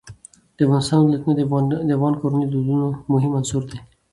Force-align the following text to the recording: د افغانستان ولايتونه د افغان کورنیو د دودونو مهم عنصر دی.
د 0.55 0.59
افغانستان 0.65 0.99
ولايتونه 1.01 1.35
د 1.87 1.89
افغان 1.97 2.13
کورنیو 2.21 2.49
د 2.49 2.53
دودونو 2.53 2.87
مهم 3.11 3.31
عنصر 3.39 3.61
دی. 3.71 3.79